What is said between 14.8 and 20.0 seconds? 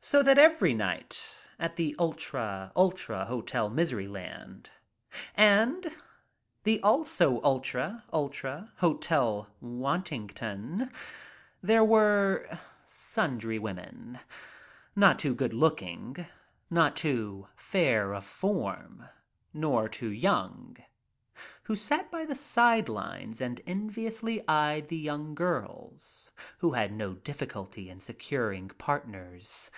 not too good look ing, not too fair of form, nor